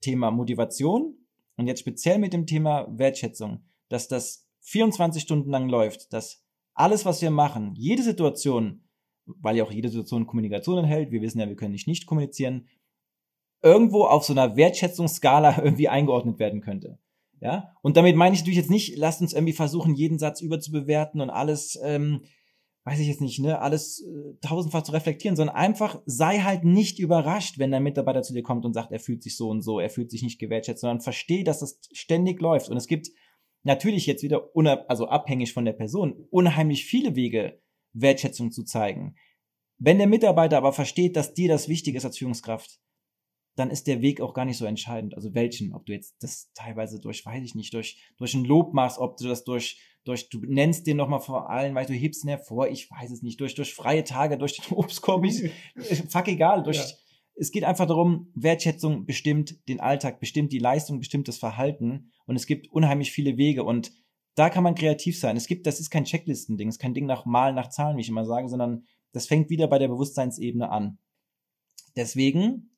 Thema 0.02 0.30
Motivation 0.30 1.26
und 1.56 1.66
jetzt 1.66 1.80
speziell 1.80 2.18
mit 2.18 2.32
dem 2.34 2.46
Thema 2.46 2.86
Wertschätzung, 2.90 3.64
dass 3.88 4.06
das 4.06 4.43
24 4.64 5.22
Stunden 5.22 5.50
lang 5.50 5.68
läuft, 5.68 6.12
dass 6.12 6.42
alles, 6.74 7.04
was 7.04 7.22
wir 7.22 7.30
machen, 7.30 7.74
jede 7.76 8.02
Situation, 8.02 8.82
weil 9.26 9.56
ja 9.56 9.64
auch 9.64 9.70
jede 9.70 9.88
Situation 9.88 10.26
Kommunikation 10.26 10.78
enthält, 10.78 11.10
wir 11.12 11.22
wissen 11.22 11.38
ja, 11.38 11.48
wir 11.48 11.56
können 11.56 11.72
nicht 11.72 11.86
nicht 11.86 12.06
kommunizieren, 12.06 12.68
irgendwo 13.62 14.04
auf 14.04 14.24
so 14.24 14.32
einer 14.32 14.56
Wertschätzungsskala 14.56 15.58
irgendwie 15.62 15.88
eingeordnet 15.88 16.38
werden 16.38 16.60
könnte. 16.60 16.98
Ja, 17.40 17.72
und 17.82 17.96
damit 17.96 18.16
meine 18.16 18.34
ich 18.34 18.40
natürlich 18.40 18.56
jetzt 18.56 18.70
nicht, 18.70 18.96
lasst 18.96 19.20
uns 19.20 19.34
irgendwie 19.34 19.52
versuchen, 19.52 19.94
jeden 19.94 20.18
Satz 20.18 20.40
überzubewerten 20.40 21.20
und 21.20 21.28
alles, 21.28 21.78
ähm, 21.84 22.22
weiß 22.84 22.98
ich 23.00 23.06
jetzt 23.06 23.20
nicht, 23.20 23.38
ne, 23.38 23.60
alles 23.60 24.00
äh, 24.00 24.34
tausendfach 24.40 24.82
zu 24.82 24.92
reflektieren, 24.92 25.36
sondern 25.36 25.56
einfach 25.56 26.00
sei 26.06 26.38
halt 26.38 26.64
nicht 26.64 26.98
überrascht, 26.98 27.58
wenn 27.58 27.70
dein 27.70 27.82
Mitarbeiter 27.82 28.22
zu 28.22 28.32
dir 28.32 28.42
kommt 28.42 28.64
und 28.64 28.72
sagt, 28.72 28.92
er 28.92 29.00
fühlt 29.00 29.22
sich 29.22 29.36
so 29.36 29.50
und 29.50 29.60
so, 29.60 29.78
er 29.78 29.90
fühlt 29.90 30.10
sich 30.10 30.22
nicht 30.22 30.38
gewertschätzt, 30.38 30.80
sondern 30.80 31.02
versteh, 31.02 31.44
dass 31.44 31.60
das 31.60 31.80
ständig 31.92 32.40
läuft. 32.40 32.70
Und 32.70 32.78
es 32.78 32.86
gibt 32.86 33.10
natürlich 33.64 34.06
jetzt 34.06 34.22
wieder, 34.22 34.50
also 34.88 35.08
abhängig 35.08 35.52
von 35.52 35.64
der 35.64 35.72
Person, 35.72 36.26
unheimlich 36.30 36.84
viele 36.84 37.16
Wege, 37.16 37.60
Wertschätzung 37.92 38.52
zu 38.52 38.64
zeigen. 38.64 39.16
Wenn 39.78 39.98
der 39.98 40.06
Mitarbeiter 40.06 40.56
aber 40.56 40.72
versteht, 40.72 41.16
dass 41.16 41.34
dir 41.34 41.48
das 41.48 41.68
wichtig 41.68 41.96
ist 41.96 42.04
als 42.04 42.18
Führungskraft, 42.18 42.78
dann 43.56 43.70
ist 43.70 43.86
der 43.86 44.02
Weg 44.02 44.20
auch 44.20 44.34
gar 44.34 44.44
nicht 44.44 44.58
so 44.58 44.66
entscheidend. 44.66 45.14
Also 45.14 45.34
welchen, 45.34 45.74
ob 45.74 45.86
du 45.86 45.92
jetzt 45.92 46.16
das 46.20 46.50
teilweise 46.54 47.00
durch, 47.00 47.24
weiß 47.24 47.42
ich 47.44 47.54
nicht, 47.54 47.72
durch, 47.72 48.00
durch 48.16 48.34
ein 48.34 48.44
Lob 48.44 48.74
machst, 48.74 48.98
ob 48.98 49.16
du 49.16 49.28
das 49.28 49.44
durch, 49.44 49.80
durch, 50.04 50.28
du 50.28 50.40
nennst 50.40 50.86
den 50.86 50.96
nochmal 50.96 51.20
vor 51.20 51.50
allen, 51.50 51.74
weil 51.74 51.86
du 51.86 51.92
hebst 51.92 52.24
ihn 52.24 52.28
hervor, 52.28 52.68
ich 52.68 52.90
weiß 52.90 53.10
es 53.10 53.22
nicht, 53.22 53.40
durch, 53.40 53.54
durch 53.54 53.74
freie 53.74 54.04
Tage, 54.04 54.38
durch 54.38 54.56
den 54.56 54.64
Obstkorb, 54.76 55.24
ich, 55.24 55.50
fuck 56.08 56.28
egal, 56.28 56.62
durch, 56.62 56.78
ja. 56.78 56.84
Es 57.36 57.50
geht 57.50 57.64
einfach 57.64 57.86
darum, 57.86 58.30
Wertschätzung 58.34 59.06
bestimmt 59.06 59.66
den 59.68 59.80
Alltag, 59.80 60.20
bestimmt 60.20 60.52
die 60.52 60.58
Leistung, 60.58 60.98
bestimmt 60.98 61.28
das 61.28 61.38
Verhalten 61.38 62.12
und 62.26 62.36
es 62.36 62.46
gibt 62.46 62.70
unheimlich 62.70 63.12
viele 63.12 63.36
Wege 63.36 63.64
und 63.64 63.92
da 64.36 64.50
kann 64.50 64.64
man 64.64 64.74
kreativ 64.74 65.18
sein. 65.18 65.36
Es 65.36 65.46
gibt, 65.46 65.66
das 65.66 65.80
ist 65.80 65.90
kein 65.90 66.04
Checklistending, 66.04 66.68
es 66.68 66.76
ist 66.76 66.80
kein 66.80 66.94
Ding 66.94 67.06
nach 67.06 67.24
Malen, 67.24 67.54
nach 67.54 67.70
Zahlen, 67.70 67.96
wie 67.96 68.02
ich 68.02 68.08
immer 68.08 68.24
sage, 68.24 68.48
sondern 68.48 68.86
das 69.12 69.26
fängt 69.26 69.50
wieder 69.50 69.68
bei 69.68 69.78
der 69.78 69.88
Bewusstseinsebene 69.88 70.70
an. 70.70 70.98
Deswegen 71.96 72.76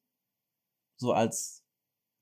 so 0.96 1.12
als 1.12 1.64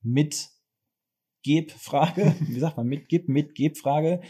Mitgebfrage, 0.02 2.36
wie 2.40 2.60
sagt 2.60 2.76
man, 2.76 2.86
Mitgib, 2.86 3.28
Mitgebfrage. 3.28 4.20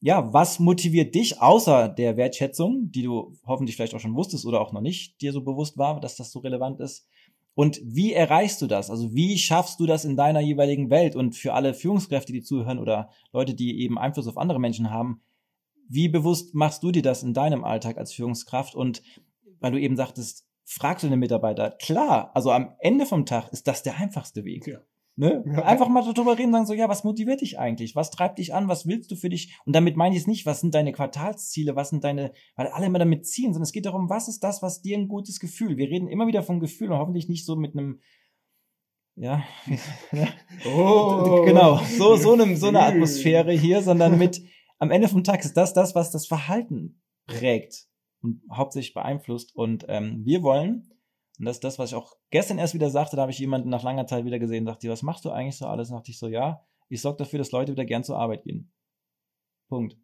Ja, 0.00 0.32
was 0.32 0.60
motiviert 0.60 1.14
dich 1.14 1.40
außer 1.40 1.88
der 1.88 2.16
Wertschätzung, 2.16 2.90
die 2.90 3.02
du 3.02 3.36
hoffentlich 3.44 3.76
vielleicht 3.76 3.94
auch 3.94 4.00
schon 4.00 4.14
wusstest 4.14 4.44
oder 4.44 4.60
auch 4.60 4.72
noch 4.72 4.82
nicht 4.82 5.20
dir 5.22 5.32
so 5.32 5.42
bewusst 5.42 5.78
war, 5.78 6.00
dass 6.00 6.16
das 6.16 6.30
so 6.30 6.40
relevant 6.40 6.80
ist? 6.80 7.08
Und 7.56 7.80
wie 7.82 8.12
erreichst 8.12 8.60
du 8.60 8.66
das? 8.66 8.90
Also 8.90 9.14
wie 9.14 9.38
schaffst 9.38 9.80
du 9.80 9.86
das 9.86 10.04
in 10.04 10.14
deiner 10.14 10.40
jeweiligen 10.40 10.90
Welt? 10.90 11.16
Und 11.16 11.34
für 11.34 11.54
alle 11.54 11.72
Führungskräfte, 11.72 12.30
die 12.30 12.42
zuhören 12.42 12.78
oder 12.78 13.08
Leute, 13.32 13.54
die 13.54 13.80
eben 13.80 13.98
Einfluss 13.98 14.28
auf 14.28 14.36
andere 14.36 14.60
Menschen 14.60 14.90
haben, 14.90 15.22
wie 15.88 16.08
bewusst 16.08 16.54
machst 16.54 16.82
du 16.82 16.92
dir 16.92 17.00
das 17.00 17.22
in 17.22 17.32
deinem 17.32 17.64
Alltag 17.64 17.96
als 17.96 18.12
Führungskraft? 18.12 18.74
Und 18.74 19.02
weil 19.58 19.72
du 19.72 19.80
eben 19.80 19.96
sagtest, 19.96 20.46
fragst 20.66 21.02
du 21.02 21.08
den 21.08 21.18
Mitarbeiter, 21.18 21.70
klar, 21.70 22.30
also 22.34 22.50
am 22.50 22.74
Ende 22.78 23.06
vom 23.06 23.24
Tag 23.24 23.48
ist 23.48 23.66
das 23.66 23.82
der 23.82 23.96
einfachste 23.96 24.44
Weg. 24.44 24.66
Ja. 24.66 24.80
Ne? 25.18 25.42
Ja. 25.46 25.64
Einfach 25.64 25.88
mal 25.88 26.04
darüber 26.04 26.38
reden, 26.38 26.52
sagen 26.52 26.66
so, 26.66 26.74
ja, 26.74 26.90
was 26.90 27.02
motiviert 27.02 27.40
dich 27.40 27.58
eigentlich? 27.58 27.96
Was 27.96 28.10
treibt 28.10 28.38
dich 28.38 28.52
an? 28.52 28.68
Was 28.68 28.86
willst 28.86 29.10
du 29.10 29.16
für 29.16 29.30
dich? 29.30 29.58
Und 29.64 29.74
damit 29.74 29.96
meine 29.96 30.14
ich 30.14 30.20
es 30.20 30.26
nicht, 30.26 30.44
was 30.44 30.60
sind 30.60 30.74
deine 30.74 30.92
Quartalsziele? 30.92 31.74
Was 31.74 31.88
sind 31.88 32.04
deine, 32.04 32.32
weil 32.54 32.66
alle 32.66 32.84
immer 32.84 32.98
damit 32.98 33.26
ziehen, 33.26 33.54
sondern 33.54 33.62
es 33.62 33.72
geht 33.72 33.86
darum, 33.86 34.10
was 34.10 34.28
ist 34.28 34.44
das, 34.44 34.60
was 34.60 34.82
dir 34.82 34.98
ein 34.98 35.08
gutes 35.08 35.40
Gefühl? 35.40 35.78
Wir 35.78 35.88
reden 35.88 36.08
immer 36.08 36.26
wieder 36.26 36.42
von 36.42 36.60
Gefühl 36.60 36.92
und 36.92 36.98
hoffentlich 36.98 37.30
nicht 37.30 37.46
so 37.46 37.56
mit 37.56 37.72
einem, 37.72 38.00
ja, 39.14 39.42
oh, 40.66 41.42
genau, 41.46 41.80
so, 41.96 42.16
so 42.16 42.34
einem, 42.34 42.54
so 42.54 42.68
eine 42.68 42.82
Atmosphäre 42.82 43.52
hier, 43.52 43.80
sondern 43.80 44.18
mit, 44.18 44.42
am 44.78 44.90
Ende 44.90 45.08
vom 45.08 45.24
Tag 45.24 45.42
ist 45.42 45.56
das 45.56 45.72
das, 45.72 45.94
was 45.94 46.10
das 46.10 46.26
Verhalten 46.26 47.00
prägt 47.26 47.86
und 48.20 48.42
hauptsächlich 48.52 48.92
beeinflusst. 48.92 49.56
Und 49.56 49.86
ähm, 49.88 50.26
wir 50.26 50.42
wollen, 50.42 50.90
und 51.38 51.44
das 51.44 51.56
ist 51.56 51.64
das, 51.64 51.78
was 51.78 51.90
ich 51.90 51.96
auch 51.96 52.16
gestern 52.30 52.58
erst 52.58 52.74
wieder 52.74 52.90
sagte, 52.90 53.16
da 53.16 53.22
habe 53.22 53.32
ich 53.32 53.38
jemanden 53.38 53.68
nach 53.68 53.82
langer 53.82 54.06
Zeit 54.06 54.24
wieder 54.24 54.38
gesehen, 54.38 54.64
dachte, 54.64 54.88
was 54.88 55.02
machst 55.02 55.24
du 55.24 55.30
eigentlich 55.30 55.56
so 55.56 55.66
alles? 55.66 55.90
Und 55.90 55.96
dachte 55.96 56.10
ich 56.10 56.18
so, 56.18 56.28
ja, 56.28 56.64
ich 56.88 57.00
sorge 57.00 57.18
dafür, 57.18 57.38
dass 57.38 57.52
Leute 57.52 57.72
wieder 57.72 57.84
gern 57.84 58.04
zur 58.04 58.18
Arbeit 58.18 58.44
gehen. 58.44 58.72
Punkt. 59.68 59.96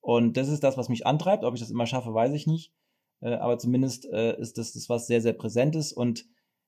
Und 0.00 0.36
das 0.36 0.48
ist 0.48 0.64
das, 0.64 0.76
was 0.76 0.88
mich 0.88 1.06
antreibt. 1.06 1.44
Ob 1.44 1.54
ich 1.54 1.60
das 1.60 1.70
immer 1.70 1.86
schaffe, 1.86 2.12
weiß 2.12 2.32
ich 2.32 2.46
nicht. 2.46 2.74
Äh, 3.20 3.34
aber 3.34 3.58
zumindest 3.58 4.06
äh, 4.06 4.38
ist 4.38 4.58
das 4.58 4.72
das, 4.72 4.88
was 4.88 5.06
sehr, 5.06 5.20
sehr 5.20 5.32
präsent 5.32 5.76
ist. 5.76 5.92
Und 5.92 6.26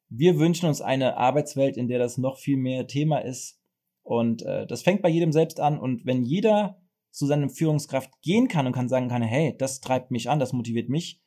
wir 0.09 0.39
wünschen 0.39 0.69
uns 0.69 0.81
eine 0.81 1.17
Arbeitswelt, 1.17 1.77
in 1.77 1.89
der 1.89 1.99
das 1.99 2.17
noch 2.17 2.39
viel 2.39 2.57
mehr 2.57 2.87
Thema 2.87 3.19
ist. 3.19 3.61
Und 4.03 4.43
äh, 4.43 4.67
das 4.67 4.83
fängt 4.83 5.03
bei 5.03 5.09
jedem 5.09 5.33
selbst 5.33 5.59
an. 5.61 5.79
Und 5.79 6.07
wenn 6.07 6.23
jeder 6.23 6.81
zu 7.11 7.27
seiner 7.27 7.49
Führungskraft 7.49 8.11
gehen 8.23 8.49
kann 8.49 8.67
und 8.67 8.73
kann 8.73 8.89
sagen 8.89 9.09
kann, 9.09 9.23
hey, 9.23 9.57
das 9.57 9.81
treibt 9.81 10.11
mich 10.11 10.31
an, 10.31 10.39
das 10.39 10.53
motiviert 10.53 10.89
mich, 10.89 11.24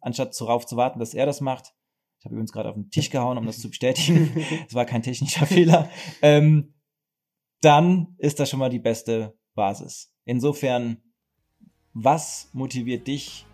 anstatt 0.00 0.38
darauf 0.40 0.66
zu 0.66 0.76
warten, 0.76 0.98
dass 0.98 1.14
er 1.14 1.26
das 1.26 1.40
macht. 1.40 1.74
Ich 2.18 2.24
habe 2.24 2.34
übrigens 2.34 2.52
gerade 2.52 2.68
auf 2.68 2.74
den 2.74 2.90
Tisch 2.90 3.10
gehauen, 3.10 3.38
um 3.38 3.46
das 3.46 3.60
zu 3.60 3.68
bestätigen. 3.68 4.44
Es 4.68 4.74
war 4.74 4.84
kein 4.84 5.02
technischer 5.02 5.46
Fehler. 5.46 5.88
Ähm, 6.22 6.74
dann 7.62 8.14
ist 8.18 8.40
das 8.40 8.50
schon 8.50 8.58
mal 8.58 8.70
die 8.70 8.78
beste 8.78 9.36
Basis. 9.54 10.12
Insofern, 10.24 10.98
was 11.92 12.48
motiviert 12.52 13.06
dich? 13.06 13.46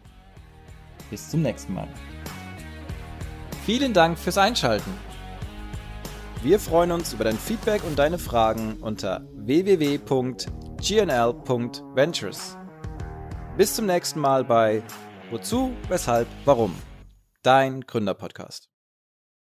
Bis 1.11 1.31
zum 1.31 1.43
nächsten 1.43 1.75
Mal. 1.75 1.89
Vielen 3.65 3.93
Dank 3.93 4.19
fürs 4.19 4.39
Einschalten. 4.39 4.93
Wir 6.43 6.59
freuen 6.61 6.93
uns 6.93 7.13
über 7.13 7.25
dein 7.25 7.39
Feedback 7.39 7.83
und 7.85 7.99
deine 7.99 8.19
Fragen 8.19 8.75
unter 8.81 9.27
www 9.35 9.99
gnl.ventures. 10.81 12.57
Bis 13.57 13.75
zum 13.75 13.87
nächsten 13.87 14.21
Mal 14.21 14.45
bei 14.45 14.83
Wozu, 15.31 15.75
Weshalb, 15.89 16.29
Warum? 16.45 16.73
Dein 17.43 17.81
Gründerpodcast. 17.81 18.69